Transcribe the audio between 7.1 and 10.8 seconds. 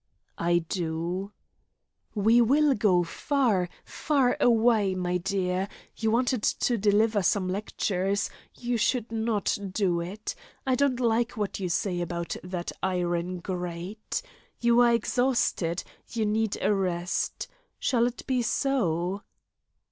some lectures. You should not do it. I